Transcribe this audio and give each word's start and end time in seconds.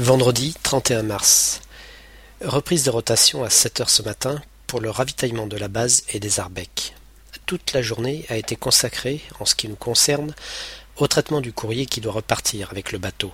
Vendredi 0.00 0.56
31 0.64 1.04
mars. 1.04 1.60
Reprise 2.40 2.82
de 2.82 2.90
rotation 2.90 3.44
à 3.44 3.48
7 3.48 3.80
heures 3.80 3.90
ce 3.90 4.02
matin 4.02 4.42
pour 4.66 4.80
le 4.80 4.90
ravitaillement 4.90 5.46
de 5.46 5.56
la 5.56 5.68
base 5.68 6.02
et 6.08 6.18
des 6.18 6.40
Arbecs. 6.40 6.94
Toute 7.46 7.72
la 7.74 7.80
journée 7.80 8.26
a 8.28 8.36
été 8.36 8.56
consacrée, 8.56 9.20
en 9.38 9.44
ce 9.44 9.54
qui 9.54 9.68
nous 9.68 9.76
concerne, 9.76 10.34
au 10.96 11.06
traitement 11.06 11.40
du 11.40 11.52
courrier 11.52 11.86
qui 11.86 12.00
doit 12.00 12.12
repartir 12.12 12.72
avec 12.72 12.90
le 12.90 12.98
bateau. 12.98 13.30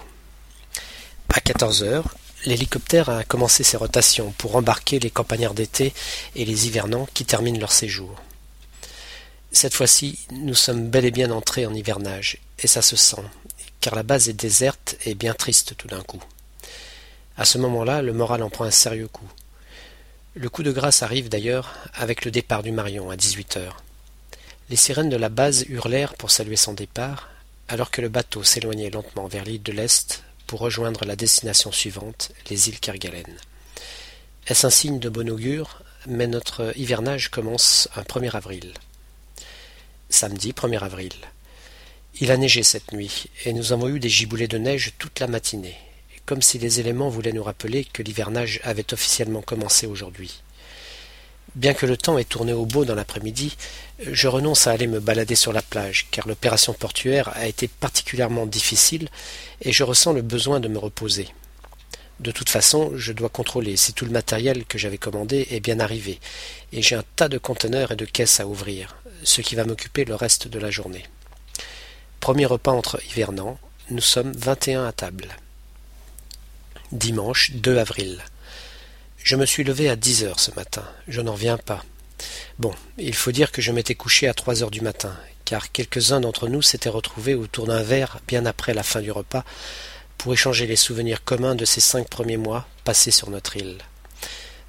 À 1.31 1.41
14 1.41 1.83
heures, 1.83 2.15
l'hélicoptère 2.45 3.09
a 3.09 3.25
commencé 3.25 3.65
ses 3.65 3.79
rotations 3.79 4.35
pour 4.37 4.55
embarquer 4.55 4.99
les 4.99 5.11
campagnards 5.11 5.55
d'été 5.55 5.95
et 6.37 6.45
les 6.45 6.67
hivernants 6.67 7.09
qui 7.15 7.25
terminent 7.25 7.59
leur 7.59 7.73
séjour. 7.73 8.17
Cette 9.51 9.75
fois-ci, 9.75 10.19
nous 10.31 10.55
sommes 10.55 10.91
bel 10.91 11.07
et 11.07 11.11
bien 11.11 11.31
entrés 11.31 11.65
en 11.65 11.73
hivernage, 11.73 12.37
et 12.59 12.67
ça 12.67 12.83
se 12.83 12.97
sent, 12.97 13.25
car 13.81 13.95
la 13.95 14.03
base 14.03 14.29
est 14.29 14.35
déserte 14.35 14.97
et 15.07 15.15
bien 15.15 15.33
triste 15.33 15.75
tout 15.79 15.89
d'un 15.89 16.03
coup. 16.03 16.23
À 17.41 17.47
ce 17.47 17.57
moment-là, 17.57 18.03
le 18.03 18.13
moral 18.13 18.43
en 18.43 18.51
prend 18.51 18.65
un 18.65 18.71
sérieux 18.71 19.09
coup. 19.09 19.27
Le 20.35 20.51
coup 20.51 20.63
de 20.63 20.73
grâce 20.73 21.03
arrive 21.03 21.31
d'ailleurs 21.31 21.75
avec 21.95 22.27
le 22.27 22.31
départ 22.31 22.63
du 22.63 22.71
Marion 22.71 23.09
à 23.09 23.17
dix-huit 23.17 23.57
heures. 23.57 23.83
Les 24.69 24.77
sirènes 24.77 25.09
de 25.09 25.17
la 25.17 25.31
base 25.31 25.65
hurlèrent 25.71 26.17
pour 26.17 26.31
saluer 26.31 26.57
son 26.57 26.75
départ, 26.75 27.31
alors 27.69 27.91
que 27.91 28.03
le 28.03 28.11
bateau 28.11 28.45
s'éloignait 28.45 28.91
lentement 28.91 29.27
vers 29.27 29.47
l'île 29.47 29.63
de 29.63 29.73
l'Est 29.73 30.23
pour 30.47 30.61
rejoindre 30.61 31.07
la 31.07 31.17
destination 31.17 31.73
suivante, 31.73 32.31
les 32.51 32.69
îles 32.69 32.79
Kerguelen. 32.79 33.39
Est-ce 34.47 34.67
un 34.67 34.71
signe 34.71 34.99
de 34.99 35.09
bon 35.09 35.31
augure? 35.31 35.81
Mais 36.07 36.27
notre 36.27 36.77
hivernage 36.77 37.31
commence 37.31 37.89
un 37.97 38.03
1er 38.03 38.37
avril. 38.37 38.75
Samedi 40.11 40.53
1er 40.53 40.81
avril. 40.81 41.15
Il 42.21 42.33
a 42.33 42.37
neigé 42.37 42.63
cette 42.63 42.93
nuit, 42.93 43.29
et 43.47 43.55
nous 43.55 43.73
avons 43.73 43.89
eu 43.89 43.99
des 43.99 44.11
giboulées 44.11 44.47
de 44.47 44.59
neige 44.59 44.93
toute 44.99 45.21
la 45.21 45.27
matinée, 45.27 45.79
comme 46.31 46.43
si 46.43 46.59
les 46.59 46.79
éléments 46.79 47.09
voulaient 47.09 47.33
nous 47.33 47.43
rappeler 47.43 47.85
que 47.85 48.05
l'hivernage 48.05 48.61
avait 48.63 48.95
officiellement 48.95 49.43
commencé 49.43 49.89
aujourd'hui. 49.89 50.43
Bien 51.57 51.75
que 51.75 51.87
le 51.87 51.97
temps 51.97 52.19
ait 52.19 52.25
tourné 52.25 52.53
au 52.53 52.67
beau 52.67 52.85
dans 52.85 52.95
l'après-midi, 52.95 53.57
je 53.99 54.29
renonce 54.29 54.69
à 54.69 54.71
aller 54.71 54.87
me 54.87 55.01
balader 55.01 55.35
sur 55.35 55.53
la 55.53 55.61
plage, 55.61 56.07
car 56.13 56.29
l'opération 56.29 56.73
portuaire 56.73 57.31
a 57.35 57.49
été 57.49 57.67
particulièrement 57.67 58.47
difficile 58.47 59.09
et 59.63 59.73
je 59.73 59.83
ressens 59.83 60.13
le 60.13 60.23
besoin 60.23 60.61
de 60.61 60.69
me 60.69 60.79
reposer. 60.79 61.27
De 62.21 62.31
toute 62.31 62.49
façon, 62.49 62.93
je 62.95 63.13
dois 63.13 63.29
contrôler 63.29 63.77
si 63.77 63.93
tout 63.93 64.05
le 64.05 64.13
matériel 64.13 64.67
que 64.67 64.79
j'avais 64.79 64.99
commandé 64.99 65.49
est 65.51 65.59
bien 65.59 65.81
arrivé, 65.81 66.21
et 66.73 66.81
j'ai 66.81 66.95
un 66.95 67.05
tas 67.17 67.29
de 67.29 67.39
conteneurs 67.39 67.91
et 67.91 67.97
de 67.97 68.05
caisses 68.05 68.39
à 68.39 68.47
ouvrir, 68.47 69.03
ce 69.25 69.41
qui 69.41 69.57
va 69.57 69.65
m'occuper 69.65 70.05
le 70.05 70.15
reste 70.15 70.47
de 70.47 70.61
la 70.61 70.71
journée. 70.71 71.07
Premier 72.21 72.47
repas 72.47 72.71
entre 72.71 73.03
hivernants, 73.11 73.59
nous 73.91 74.01
sommes 74.01 74.31
vingt 74.31 74.69
et 74.69 74.75
un 74.75 74.87
à 74.87 74.93
table. 74.93 75.27
Dimanche 76.93 77.53
2 77.53 77.79
avril. 77.79 78.21
Je 79.23 79.37
me 79.37 79.47
suis 79.47 79.63
levé 79.63 79.89
à 79.89 79.95
dix 79.95 80.25
heures 80.25 80.41
ce 80.41 80.51
matin. 80.57 80.83
Je 81.07 81.21
n'en 81.21 81.35
reviens 81.35 81.57
pas. 81.57 81.85
Bon, 82.59 82.75
il 82.99 83.15
faut 83.15 83.31
dire 83.31 83.53
que 83.53 83.63
je 83.63 83.71
m'étais 83.71 83.95
couché 83.95 84.27
à 84.27 84.35
trois 84.35 84.65
heures 84.65 84.73
du 84.73 84.81
matin, 84.81 85.17
car 85.45 85.71
quelques-uns 85.71 86.21
d'entre 86.21 86.49
nous 86.49 86.63
s'étaient 86.63 86.89
retrouvés 86.89 87.35
autour 87.35 87.69
d'un 87.69 87.85
verre 87.85 88.19
bien 88.27 88.45
après 88.45 88.75
la 88.75 88.83
fin 88.83 89.01
du 89.01 89.13
repas 89.13 89.45
pour 90.19 90.33
échanger 90.33 90.67
les 90.67 90.75
souvenirs 90.75 91.23
communs 91.23 91.55
de 91.55 91.65
ces 91.65 91.81
cinq 91.81 92.09
premiers 92.09 92.37
mois 92.37 92.67
passés 92.83 93.13
sur 93.13 93.31
notre 93.31 93.57
île. 93.57 93.79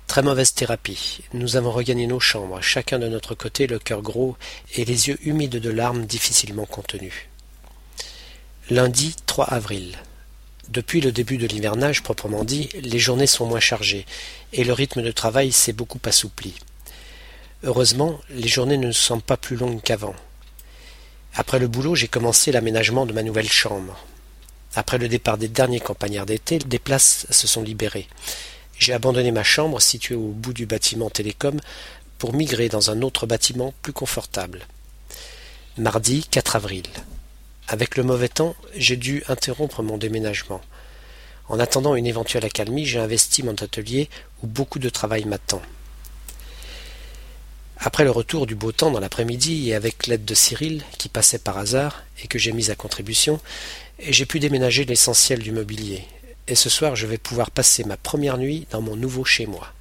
Très 0.05 0.21
mauvaise 0.21 0.53
thérapie. 0.53 1.21
Nous 1.33 1.55
avons 1.55 1.71
regagné 1.71 2.05
nos 2.05 2.19
chambres, 2.19 2.61
chacun 2.61 2.99
de 2.99 3.07
notre 3.07 3.33
côté, 3.33 3.65
le 3.65 3.79
cœur 3.79 4.03
gros 4.03 4.37
et 4.75 4.85
les 4.85 5.07
yeux 5.07 5.17
humides 5.23 5.57
de 5.57 5.69
larmes 5.71 6.05
difficilement 6.05 6.67
contenues. 6.67 7.29
Lundi 8.69 9.15
3 9.25 9.45
avril. 9.45 9.97
Depuis 10.71 11.01
le 11.01 11.11
début 11.11 11.37
de 11.37 11.47
l'hivernage 11.47 12.01
proprement 12.01 12.45
dit, 12.45 12.69
les 12.81 12.97
journées 12.97 13.27
sont 13.27 13.45
moins 13.45 13.59
chargées 13.59 14.05
et 14.53 14.63
le 14.63 14.71
rythme 14.71 15.01
de 15.01 15.11
travail 15.11 15.51
s'est 15.51 15.73
beaucoup 15.73 15.99
assoupli. 16.05 16.53
Heureusement, 17.63 18.21
les 18.29 18.47
journées 18.47 18.77
ne 18.77 18.93
sont 18.93 19.19
pas 19.19 19.35
plus 19.35 19.57
longues 19.57 19.81
qu'avant. 19.81 20.15
Après 21.35 21.59
le 21.59 21.67
boulot, 21.67 21.95
j'ai 21.95 22.07
commencé 22.07 22.53
l'aménagement 22.53 23.05
de 23.05 23.11
ma 23.11 23.21
nouvelle 23.21 23.51
chambre. 23.51 23.97
Après 24.73 24.97
le 24.97 25.09
départ 25.09 25.37
des 25.37 25.49
derniers 25.49 25.81
campagnards 25.81 26.25
d'été, 26.25 26.57
des 26.57 26.79
places 26.79 27.27
se 27.29 27.47
sont 27.47 27.63
libérées. 27.63 28.07
J'ai 28.79 28.93
abandonné 28.93 29.31
ma 29.31 29.43
chambre 29.43 29.81
située 29.81 30.15
au 30.15 30.29
bout 30.29 30.53
du 30.53 30.67
bâtiment 30.67 31.09
télécom 31.09 31.59
pour 32.17 32.33
migrer 32.33 32.69
dans 32.69 32.91
un 32.91 33.01
autre 33.01 33.27
bâtiment 33.27 33.73
plus 33.81 33.91
confortable. 33.91 34.61
Mardi 35.77 36.23
4 36.31 36.55
avril. 36.55 36.85
Avec 37.71 37.95
le 37.95 38.03
mauvais 38.03 38.27
temps, 38.27 38.53
j'ai 38.75 38.97
dû 38.97 39.23
interrompre 39.29 39.81
mon 39.81 39.97
déménagement. 39.97 40.59
En 41.47 41.57
attendant 41.57 41.95
une 41.95 42.05
éventuelle 42.05 42.43
accalmie, 42.43 42.85
j'ai 42.85 42.99
investi 42.99 43.43
mon 43.43 43.53
atelier 43.53 44.09
où 44.43 44.47
beaucoup 44.47 44.77
de 44.77 44.89
travail 44.89 45.23
m'attend. 45.23 45.61
Après 47.77 48.03
le 48.03 48.11
retour 48.11 48.45
du 48.45 48.55
beau 48.55 48.73
temps 48.73 48.91
dans 48.91 48.99
l'après-midi 48.99 49.69
et 49.69 49.73
avec 49.73 50.07
l'aide 50.07 50.25
de 50.25 50.35
Cyril, 50.35 50.83
qui 50.97 51.07
passait 51.07 51.39
par 51.39 51.57
hasard 51.57 52.03
et 52.21 52.27
que 52.27 52.37
j'ai 52.37 52.51
mis 52.51 52.71
à 52.71 52.75
contribution, 52.75 53.39
j'ai 53.99 54.25
pu 54.25 54.41
déménager 54.41 54.83
l'essentiel 54.83 55.39
du 55.39 55.53
mobilier. 55.53 56.03
Et 56.49 56.55
ce 56.55 56.69
soir, 56.69 56.97
je 56.97 57.07
vais 57.07 57.17
pouvoir 57.17 57.51
passer 57.51 57.85
ma 57.85 57.95
première 57.95 58.37
nuit 58.37 58.67
dans 58.71 58.81
mon 58.81 58.97
nouveau 58.97 59.23
chez 59.23 59.45
moi. 59.45 59.71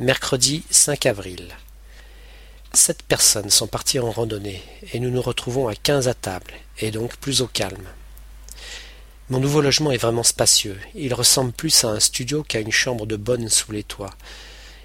Mercredi 0.00 0.64
5 0.70 1.06
avril. 1.06 1.54
Sept 2.76 3.02
personnes 3.04 3.48
sont 3.48 3.66
parties 3.66 3.98
en 4.00 4.10
randonnée, 4.10 4.62
et 4.92 5.00
nous 5.00 5.08
nous 5.08 5.22
retrouvons 5.22 5.66
à 5.66 5.74
quinze 5.74 6.08
à 6.08 6.14
table, 6.14 6.52
et 6.78 6.90
donc 6.90 7.16
plus 7.16 7.40
au 7.40 7.46
calme. 7.46 7.88
Mon 9.30 9.40
nouveau 9.40 9.62
logement 9.62 9.92
est 9.92 9.96
vraiment 9.96 10.22
spacieux. 10.22 10.78
Il 10.94 11.14
ressemble 11.14 11.52
plus 11.52 11.84
à 11.84 11.88
un 11.88 12.00
studio 12.00 12.42
qu'à 12.42 12.60
une 12.60 12.70
chambre 12.70 13.06
de 13.06 13.16
bonne 13.16 13.48
sous 13.48 13.72
les 13.72 13.82
toits. 13.82 14.14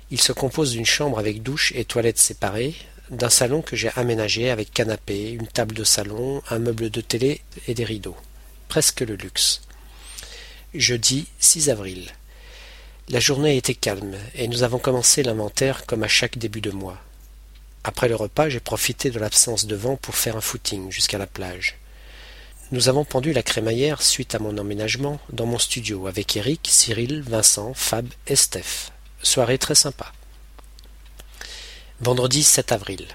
Il 0.09 0.21
se 0.21 0.31
compose 0.31 0.71
d'une 0.71 0.85
chambre 0.85 1.19
avec 1.19 1.43
douche 1.43 1.73
et 1.75 1.83
toilettes 1.83 2.17
séparées, 2.17 2.75
d'un 3.09 3.29
salon 3.29 3.61
que 3.61 3.75
j'ai 3.75 3.91
aménagé 3.97 4.49
avec 4.49 4.71
canapé, 4.71 5.31
une 5.31 5.47
table 5.47 5.75
de 5.75 5.83
salon, 5.83 6.41
un 6.49 6.59
meuble 6.59 6.91
de 6.91 7.01
télé 7.01 7.41
et 7.67 7.73
des 7.73 7.83
rideaux. 7.83 8.17
Presque 8.69 9.01
le 9.01 9.15
luxe. 9.15 9.63
Jeudi 10.73 11.27
6 11.39 11.69
avril. 11.69 12.09
La 13.09 13.19
journée 13.19 13.57
était 13.57 13.75
calme 13.75 14.15
et 14.33 14.47
nous 14.47 14.63
avons 14.63 14.79
commencé 14.79 15.23
l'inventaire 15.23 15.85
comme 15.85 16.03
à 16.03 16.07
chaque 16.07 16.37
début 16.37 16.61
de 16.61 16.71
mois. 16.71 16.97
Après 17.83 18.07
le 18.07 18.15
repas, 18.15 18.49
j'ai 18.49 18.59
profité 18.59 19.09
de 19.09 19.19
l'absence 19.19 19.65
de 19.65 19.75
vent 19.75 19.95
pour 19.95 20.15
faire 20.15 20.37
un 20.37 20.41
footing 20.41 20.91
jusqu'à 20.91 21.17
la 21.17 21.27
plage. 21.27 21.77
Nous 22.71 22.89
avons 22.89 23.03
pendu 23.03 23.33
la 23.33 23.43
crémaillère 23.43 24.01
suite 24.01 24.35
à 24.35 24.39
mon 24.39 24.57
emménagement 24.57 25.19
dans 25.33 25.45
mon 25.45 25.59
studio 25.59 26.07
avec 26.07 26.37
Eric, 26.37 26.67
Cyril, 26.71 27.21
Vincent, 27.21 27.73
Fab 27.73 28.07
et 28.27 28.35
Steph. 28.35 28.91
Soirée 29.23 29.57
très 29.57 29.75
sympa. 29.75 30.13
Vendredi 31.99 32.43
7 32.43 32.71
avril. 32.71 33.07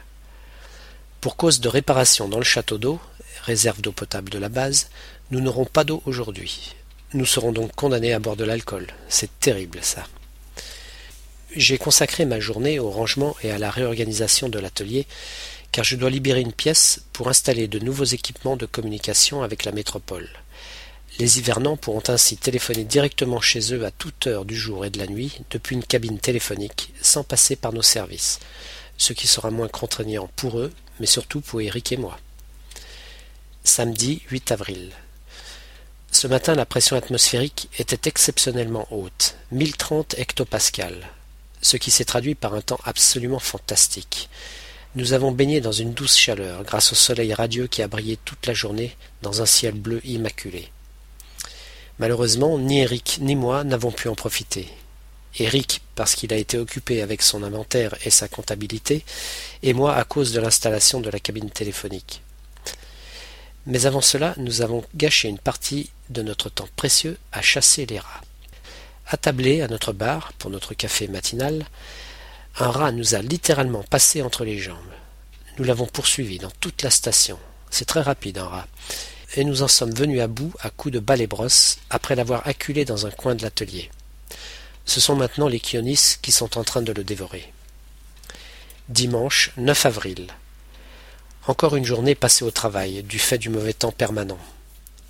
Pour 1.21 1.37
cause 1.37 1.61
de 1.61 1.69
réparation 1.69 2.29
dans 2.29 2.39
le 2.39 2.45
château 2.45 2.77
d'eau, 2.77 3.01
réserve 3.45 3.81
d'eau 3.81 3.93
potable 3.93 4.31
de 4.31 4.39
la 4.39 4.49
base, 4.49 4.91
nous 5.31 5.41
n'aurons 5.41 5.65
pas 5.65 5.85
d'eau 5.85 6.03
aujourd'hui. 6.07 6.75
Nous 7.15 7.27
serons 7.27 7.53
donc 7.53 7.75
condamnés 7.75 8.13
à 8.13 8.19
boire 8.19 8.37
de 8.37 8.45
l'alcool. 8.45 8.87
C'est 9.09 9.41
terrible 9.41 9.79
ça. 9.83 10.07
J'ai 11.57 11.79
consacré 11.79 12.27
ma 12.27 12.39
journée 12.39 12.79
au 12.79 12.91
rangement 12.91 13.35
et 13.43 13.51
à 13.51 13.57
la 13.57 13.71
réorganisation 13.71 14.51
de 14.51 14.59
l'atelier, 14.59 15.07
car 15.73 15.87
je 15.87 15.97
dois 15.97 16.11
libérer 16.11 16.43
une 16.43 16.53
pièce 16.53 17.01
pour 17.15 17.29
installer 17.29 17.67
de 17.67 17.79
nouveaux 17.79 18.05
équipements 18.05 18.59
de 18.59 18.67
communication 18.67 19.43
avec 19.43 19.65
la 19.65 19.73
métropole. 19.73 20.29
Les 21.19 21.39
hivernants 21.39 21.79
pourront 21.79 22.03
ainsi 22.09 22.37
téléphoner 22.37 22.85
directement 22.85 23.41
chez 23.41 23.73
eux 23.73 23.87
à 23.87 23.91
toute 23.91 24.27
heure 24.27 24.45
du 24.45 24.55
jour 24.55 24.85
et 24.85 24.91
de 24.91 24.99
la 24.99 25.07
nuit 25.07 25.41
depuis 25.51 25.77
une 25.77 25.83
cabine 25.83 26.19
téléphonique 26.19 26.93
sans 27.01 27.25
passer 27.25 27.57
par 27.57 27.73
nos 27.73 27.81
services, 27.81 28.39
ce 28.99 29.15
qui 29.15 29.27
sera 29.27 29.51
moins 29.51 29.69
contraignant 29.69 30.29
pour 30.37 30.59
eux, 30.59 30.75
mais 31.01 31.07
surtout 31.07 31.41
pour 31.41 31.63
Eric 31.63 31.91
et 31.91 31.97
moi. 31.97 32.19
Samedi 33.65 34.21
8 34.29 34.53
avril. 34.53 34.91
Ce 36.13 36.27
matin, 36.27 36.55
la 36.55 36.67
pression 36.67 36.97
atmosphérique 36.97 37.71
était 37.79 38.11
exceptionnellement 38.11 38.87
haute, 38.91 39.37
1030 39.53 40.17
hectopascales 40.19 41.16
ce 41.67 41.77
qui 41.77 41.91
s'est 41.91 42.05
traduit 42.05 42.37
par 42.37 42.55
un 42.55 42.61
temps 42.61 42.79
absolument 42.85 43.41
fantastique. 43.41 44.29
Nous 44.95 45.15
avons 45.15 45.33
baigné 45.33 45.61
dans 45.61 45.73
une 45.73 45.95
douce 45.95 46.17
chaleur 46.17 46.63
grâce 46.63 46.93
au 46.93 46.95
soleil 46.95 47.35
radieux 47.35 47.67
qui 47.67 47.83
a 47.83 47.89
brillé 47.89 48.19
toute 48.25 48.47
la 48.47 48.55
journée 48.55 48.97
dans 49.23 49.43
un 49.43 49.47
ciel 49.47 49.75
bleu 49.75 50.01
immaculé. 50.05 50.71
Malheureusement, 51.99 52.57
ni 52.57 52.81
Eric 52.83 53.19
ni 53.21 53.35
moi 53.35 53.65
n'avons 53.65 53.91
pu 53.91 54.09
en 54.09 54.15
profiter. 54.15 54.69
Eric 55.41 55.83
parce 55.97 56.15
qu'il 56.15 56.33
a 56.33 56.37
été 56.37 56.57
occupé 56.57 57.03
avec 57.03 57.21
son 57.21 57.43
inventaire 57.43 57.97
et 58.05 58.11
sa 58.11 58.29
comptabilité, 58.29 59.05
et 59.65 59.73
moi 59.73 59.97
à 59.97 60.05
cause 60.05 60.33
de 60.33 60.41
l'installation 60.41 61.01
de 61.01 61.11
la 61.11 61.19
cabine 61.19 61.51
téléphonique. 61.51 62.23
Mais 63.67 63.87
avant 63.87 64.01
cela, 64.01 64.35
nous 64.37 64.63
avons 64.63 64.85
gâché 64.95 65.29
une 65.29 65.39
partie 65.39 65.91
de 66.11 66.23
notre 66.23 66.49
temps 66.49 66.69
précieux 66.77 67.19
à 67.33 67.43
chasser 67.43 67.87
les 67.87 67.99
rats. 67.99 68.23
Attablé 69.09 69.63
à 69.63 69.69
notre 69.69 69.93
bar 69.93 70.33
pour 70.33 70.51
notre 70.51 70.75
café 70.75 71.07
matinal, 71.07 71.65
un 72.59 72.71
rat 72.71 72.91
nous 72.91 73.15
a 73.15 73.23
littéralement 73.23 73.85
passé 73.85 74.21
entre 74.21 74.45
les 74.45 74.59
jambes. 74.59 74.77
Nous 75.59 75.65
l'avons 75.65 75.87
poursuivi 75.87 76.39
dans 76.39 76.51
toute 76.61 76.83
la 76.83 76.91
station. 76.91 77.39
C'est 77.71 77.85
très 77.85 78.01
rapide 78.01 78.39
un 78.39 78.49
rat. 78.49 78.67
et 79.37 79.45
nous 79.45 79.63
en 79.63 79.69
sommes 79.69 79.95
venus 79.95 80.21
à 80.21 80.29
bout 80.29 80.53
à 80.61 80.71
coups 80.71 80.95
de 80.95 80.99
balai 80.99 81.27
brosse 81.27 81.79
après 81.91 82.17
l'avoir 82.17 82.47
acculé 82.49 82.85
dans 82.85 83.07
un 83.07 83.11
coin 83.11 83.35
de 83.35 83.43
l'atelier. 83.43 83.91
Ce 84.87 85.01
sont 85.01 85.15
maintenant 85.15 85.49
les 85.49 85.61
Kionis 85.61 86.17
qui 86.23 86.33
sont 86.33 86.59
en 86.59 86.65
train 86.65 86.83
de 86.83 86.93
le 86.93 87.05
dévorer. 87.05 87.53
Dimanche 88.89 89.53
9 89.57 89.87
avril. 89.87 90.27
Encore 91.47 91.77
une 91.77 91.85
journée 91.85 92.15
passée 92.15 92.45
au 92.45 92.51
travail, 92.51 93.03
du 93.03 93.19
fait 93.19 93.39
du 93.39 93.51
mauvais 93.51 93.73
temps 93.73 93.93
permanent. 93.93 94.39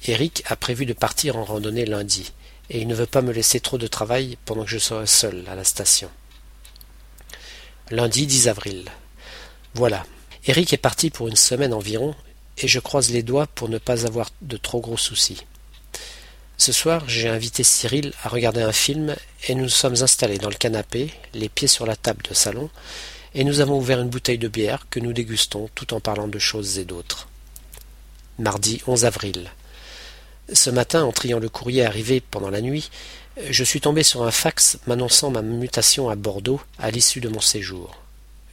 Eric 0.07 0.43
a 0.47 0.57
prévu 0.57 0.87
de 0.87 0.93
partir 0.93 1.37
en 1.37 1.45
randonnée 1.45 1.87
lundi, 1.87 2.33
et 2.71 2.81
il 2.81 2.89
ne 2.89 2.95
veut 2.95 3.07
pas 3.07 3.23
me 3.23 3.33
laisser 3.33 3.61
trop 3.61 3.79
de 3.79 3.87
travail 3.87 4.37
pendant 4.45 4.65
que 4.65 4.71
je 4.71 4.79
serai 4.79 5.07
seul 5.07 5.45
à 5.49 5.55
la 5.55 5.65
station. 5.65 6.11
Lundi 7.91 8.27
10 8.27 8.49
avril. 8.49 8.85
Voilà. 9.75 10.05
Eric 10.47 10.73
est 10.73 10.79
parti 10.79 11.11
pour 11.11 11.29
une 11.29 11.37
semaine 11.37 11.73
environ, 11.73 12.15
et 12.59 12.69
je 12.69 12.81
croise 12.81 13.11
les 13.11 13.23
doigts 13.23 13.47
pour 13.47 13.69
ne 13.69 13.79
pas 13.79 14.07
avoir 14.07 14.31
de 14.43 14.57
trop 14.57 14.81
gros 14.81 14.97
soucis. 14.97 15.45
Ce 16.59 16.73
soir, 16.73 17.07
j'ai 17.07 17.29
invité 17.29 17.63
Cyril 17.63 18.13
à 18.23 18.31
regarder 18.31 18.63
un 18.63 18.73
film 18.73 19.15
et 19.47 19.55
nous 19.55 19.65
nous 19.65 19.69
sommes 19.69 20.03
installés 20.03 20.39
dans 20.39 20.49
le 20.49 20.55
canapé, 20.55 21.13
les 21.35 21.51
pieds 21.51 21.69
sur 21.69 21.85
la 21.85 21.97
table 21.97 22.23
de 22.29 22.35
salon, 22.35 22.71
et 23.35 23.45
nous 23.45 23.61
avons 23.61 23.77
ouvert 23.77 24.01
une 24.01 24.09
bouteille 24.09 24.39
de 24.39 24.49
bière 24.49 24.87
que 24.89 24.99
nous 24.99 25.13
dégustons 25.13 25.69
tout 25.75 25.93
en 25.93 26.01
parlant 26.01 26.29
de 26.29 26.39
choses 26.39 26.79
et 26.79 26.87
d'autres. 26.87 27.29
Mardi 28.39 28.83
11 28.87 29.05
avril. 29.05 29.51
Ce 30.53 30.71
matin, 30.71 31.05
en 31.05 31.11
triant 31.11 31.41
le 31.41 31.49
courrier 31.49 31.85
arrivé 31.85 32.21
pendant 32.21 32.51
la 32.51 32.61
nuit, 32.61 32.91
je 33.51 33.65
suis 33.65 33.81
tombé 33.81 34.05
sur 34.05 34.23
un 34.23 34.31
fax 34.31 34.79
m'annonçant 34.87 35.31
ma 35.31 35.43
mutation 35.43 36.09
à 36.09 36.15
Bordeaux 36.15 36.61
à 36.79 36.91
l'issue 36.91 37.21
de 37.21 37.29
mon 37.29 37.41
séjour. 37.41 38.01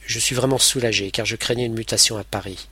Je 0.04 0.18
suis 0.18 0.34
vraiment 0.34 0.58
soulagé 0.58 1.10
car 1.12 1.24
je 1.24 1.36
craignais 1.36 1.66
une 1.66 1.74
mutation 1.74 2.16
à 2.16 2.24
Paris. 2.24 2.68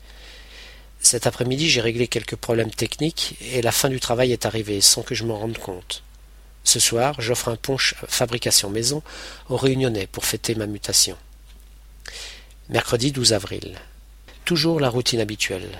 Cet 1.00 1.26
après-midi, 1.26 1.70
j'ai 1.70 1.80
réglé 1.80 2.08
quelques 2.08 2.36
problèmes 2.36 2.70
techniques 2.70 3.36
et 3.40 3.62
la 3.62 3.72
fin 3.72 3.88
du 3.88 4.00
travail 4.00 4.32
est 4.32 4.44
arrivée 4.44 4.80
sans 4.80 5.02
que 5.02 5.14
je 5.14 5.24
m'en 5.24 5.38
rende 5.38 5.58
compte. 5.58 6.02
Ce 6.64 6.80
soir, 6.80 7.20
j'offre 7.20 7.48
un 7.48 7.56
punch 7.56 7.94
fabrication 8.08 8.70
maison 8.70 9.02
aux 9.48 9.56
Réunionnais 9.56 10.06
pour 10.06 10.24
fêter 10.24 10.54
ma 10.54 10.66
mutation. 10.66 11.16
Mercredi 12.68 13.12
12 13.12 13.32
avril. 13.32 13.78
Toujours 14.44 14.80
la 14.80 14.88
routine 14.88 15.20
habituelle. 15.20 15.78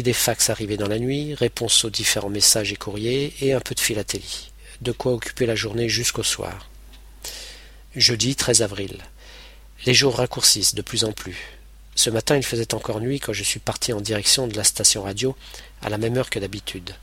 Des 0.00 0.14
fax 0.14 0.48
arrivés 0.48 0.78
dans 0.78 0.88
la 0.88 0.98
nuit, 0.98 1.34
réponse 1.34 1.84
aux 1.84 1.90
différents 1.90 2.30
messages 2.30 2.72
et 2.72 2.76
courriers 2.76 3.34
et 3.42 3.52
un 3.52 3.60
peu 3.60 3.74
de 3.74 3.80
philatélie. 3.80 4.50
De 4.80 4.90
quoi 4.90 5.12
occuper 5.12 5.44
la 5.44 5.54
journée 5.54 5.90
jusqu'au 5.90 6.22
soir. 6.22 6.70
Jeudi 7.94 8.34
13 8.34 8.62
avril. 8.62 8.96
Les 9.84 9.92
jours 9.92 10.16
raccourcissent 10.16 10.74
de 10.74 10.80
plus 10.80 11.04
en 11.04 11.12
plus. 11.12 11.36
Ce 11.94 12.08
matin, 12.08 12.38
il 12.38 12.42
faisait 12.42 12.72
encore 12.72 13.00
nuit 13.00 13.20
quand 13.20 13.34
je 13.34 13.42
suis 13.42 13.60
parti 13.60 13.92
en 13.92 14.00
direction 14.00 14.46
de 14.46 14.56
la 14.56 14.64
station 14.64 15.02
radio, 15.02 15.36
à 15.82 15.90
la 15.90 15.98
même 15.98 16.16
heure 16.16 16.30
que 16.30 16.38
d'habitude. 16.38 16.94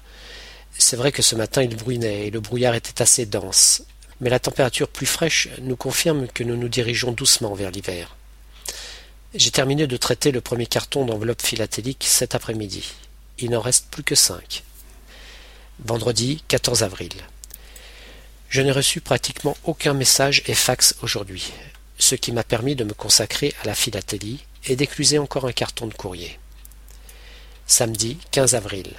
C'est 0.76 0.98
vrai 0.98 1.12
que 1.12 1.22
ce 1.22 1.36
matin 1.36 1.62
il 1.62 1.76
bruinait 1.76 2.26
et 2.26 2.32
le 2.32 2.40
brouillard 2.40 2.74
était 2.74 3.04
assez 3.04 3.28
dense, 3.28 3.84
mais 4.20 4.32
la 4.32 4.40
température 4.40 4.88
plus 4.88 5.06
fraîche 5.06 5.48
nous 5.62 5.76
confirme 5.76 6.28
que 6.28 6.44
nous 6.44 6.58
nous 6.58 6.70
dirigeons 6.70 7.12
doucement 7.12 7.54
vers 7.54 7.70
l'hiver. 7.70 8.16
J'ai 9.36 9.52
terminé 9.52 9.86
de 9.86 9.96
traiter 9.96 10.32
le 10.32 10.42
premier 10.42 10.66
carton 10.66 11.06
d'enveloppe 11.06 11.44
philatélique 11.44 12.04
cet 12.08 12.34
après-midi. 12.34 12.94
Il 13.38 13.52
n'en 13.52 13.62
reste 13.62 13.86
plus 13.92 14.02
que 14.02 14.16
cinq. 14.16 14.64
Vendredi 15.86 16.44
14 16.48 16.82
avril. 16.82 17.12
Je 18.50 18.64
n'ai 18.64 18.72
reçu 18.72 19.02
pratiquement 19.02 19.56
aucun 19.66 19.94
message 19.94 20.42
et 20.48 20.56
fax 20.56 20.96
aujourd'hui, 21.04 21.52
ce 22.00 22.16
qui 22.16 22.32
m'a 22.32 22.44
permis 22.44 22.76
de 22.76 22.84
me 22.84 22.96
consacrer 22.96 23.54
à 23.62 23.68
la 23.68 23.76
philatélie 23.76 24.44
et 24.66 24.76
d'écluser 24.76 25.20
encore 25.20 25.46
un 25.46 25.52
carton 25.52 25.86
de 25.86 25.94
courrier. 25.94 26.40
Samedi 27.68 28.18
15 28.32 28.56
avril. 28.56 28.96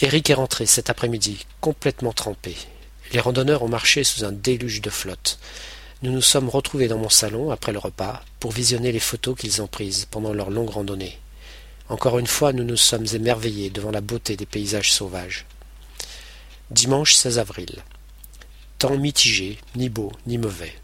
Eric 0.00 0.28
est 0.28 0.34
rentré 0.34 0.66
cet 0.66 0.90
après-midi, 0.90 1.46
complètement 1.62 2.12
trempé. 2.12 2.58
Les 3.12 3.20
randonneurs 3.20 3.62
ont 3.62 3.68
marché 3.68 4.04
sous 4.04 4.22
un 4.24 4.32
déluge 4.32 4.82
de 4.82 4.90
flotte. 4.90 5.38
Nous 6.02 6.12
nous 6.12 6.22
sommes 6.22 6.48
retrouvés 6.48 6.88
dans 6.88 6.98
mon 6.98 7.08
salon 7.08 7.50
après 7.50 7.72
le 7.72 7.78
repas 7.78 8.22
pour 8.40 8.52
visionner 8.52 8.92
les 8.92 9.00
photos 9.00 9.38
qu'ils 9.38 9.62
ont 9.62 9.66
prises 9.66 10.06
pendant 10.10 10.32
leur 10.32 10.50
longue 10.50 10.70
randonnée. 10.70 11.18
Encore 11.88 12.18
une 12.18 12.26
fois, 12.26 12.52
nous 12.52 12.64
nous 12.64 12.76
sommes 12.76 13.06
émerveillés 13.12 13.70
devant 13.70 13.90
la 13.90 14.00
beauté 14.00 14.36
des 14.36 14.46
paysages 14.46 14.92
sauvages. 14.92 15.46
Dimanche 16.70 17.14
16 17.14 17.38
avril. 17.38 17.82
Temps 18.78 18.96
mitigé, 18.96 19.58
ni 19.76 19.88
beau, 19.88 20.10
ni 20.26 20.38
mauvais. 20.38 20.74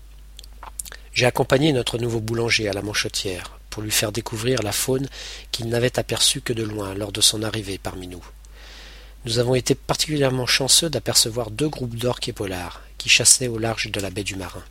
J'ai 1.13 1.27
accompagné 1.27 1.73
notre 1.73 1.99
nouveau 1.99 2.21
boulanger 2.21 2.69
à 2.69 2.73
la 2.73 2.83
manchotière 2.83 3.59
pour 3.69 3.83
lui 3.83 3.91
faire 3.91 4.13
découvrir 4.13 4.63
la 4.63 4.73
faune 4.73 5.09
qu'il 5.51 5.69
n'avait 5.69 5.99
aperçue 5.99 6.41
que 6.41 6.53
de 6.53 6.63
loin 6.63 6.95
lors 6.95 7.13
de 7.13 7.21
son 7.21 7.43
arrivée 7.43 7.79
parmi 7.79 8.07
nous. 8.07 8.25
Nous 9.25 9.39
avons 9.39 9.55
été 9.55 9.75
particulièrement 9.75 10.47
chanceux 10.47 10.89
d'apercevoir 10.89 11.51
deux 11.51 11.69
groupes 11.69 11.97
d'orques 11.97 12.29
et 12.29 12.35
qui 12.97 13.09
chassaient 13.09 13.49
au 13.49 13.59
large 13.59 13.91
de 13.91 14.01
la 14.01 14.11
baie 14.11 14.25
du 14.25 14.37
Marin. 14.37 14.65